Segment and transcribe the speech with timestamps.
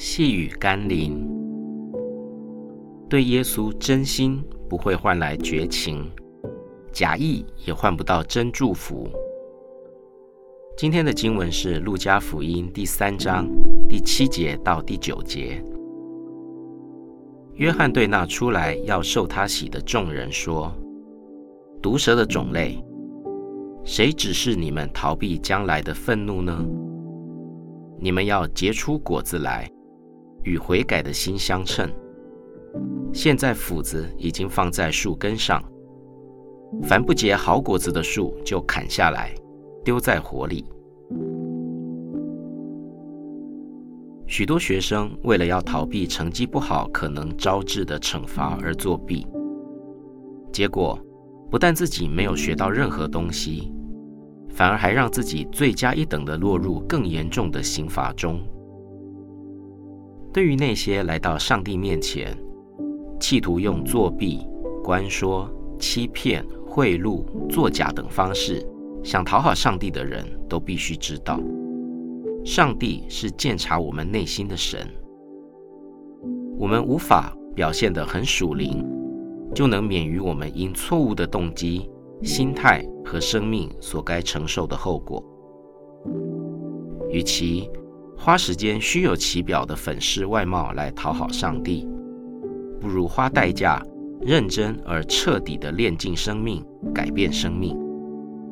[0.00, 1.28] 细雨甘霖，
[3.10, 6.08] 对耶稣真心不会换来绝情，
[6.92, 9.08] 假意也换不到真祝福。
[10.76, 13.48] 今天的经文是《路加福音》第三章
[13.88, 15.60] 第七节到第九节。
[17.54, 20.72] 约翰对那出来要受他洗的众人说
[21.82, 22.80] ：“毒蛇的种类，
[23.82, 26.64] 谁指示你们逃避将来的愤怒呢？
[27.98, 29.68] 你们要结出果子来，
[30.48, 31.86] 与悔改的心相称。
[33.12, 35.62] 现在斧子已经放在树根上，
[36.82, 39.34] 凡不结好果子的树就砍下来，
[39.84, 40.64] 丢在火里。”
[44.26, 49.26] 许多学生为了要逃避成绩不好可能招致的惩罚而作弊，
[50.52, 50.98] 结果
[51.50, 53.72] 不但自己没有学到任何东西，
[54.50, 58.46] 反而还让自己罪加一等的落入更严重的刑罚中。
[60.32, 62.36] 对于那些来到上帝面前，
[63.18, 64.46] 企图用作弊、
[64.84, 68.64] 关说、欺骗、贿赂、作假等方式
[69.02, 71.40] 想讨好上帝的人，都必须知道。
[72.44, 74.86] 上帝是鉴察我们内心的神，
[76.58, 78.84] 我们无法表现得很属灵，
[79.54, 81.90] 就能免于我们因错误的动机、
[82.22, 85.22] 心态和生命所该承受的后果。
[87.10, 87.68] 与其
[88.20, 91.88] 花时间虚有其表的粉饰外貌来讨好上帝，
[92.80, 93.80] 不如花代价
[94.20, 97.78] 认真而彻底的炼尽生命，改变生命，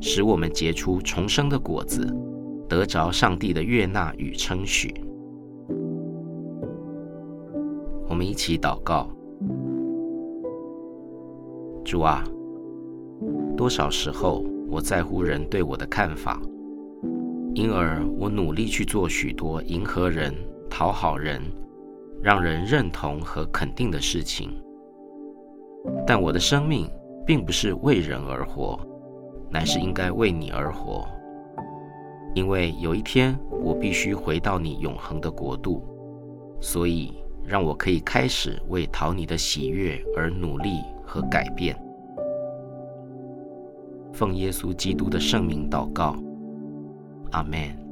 [0.00, 2.06] 使我们结出重生的果子。
[2.68, 4.92] 得着上帝的悦纳与称许，
[8.08, 9.10] 我们一起祷告。
[11.84, 12.24] 主啊，
[13.56, 16.40] 多少时候我在乎人对我的看法，
[17.54, 20.34] 因而我努力去做许多迎合人、
[20.70, 21.42] 讨好人、
[22.22, 24.50] 让人认同和肯定的事情，
[26.06, 26.90] 但我的生命
[27.26, 28.80] 并不是为人而活，
[29.50, 31.06] 乃是应该为你而活。
[32.34, 35.84] 因为有一天我必须回到你永恒的国度，
[36.58, 37.12] 所以
[37.44, 41.76] 让我可以开始为讨你的喜悦而努力和改变。
[44.14, 46.16] 奉耶稣基督的圣名祷告，
[47.34, 47.82] Amen.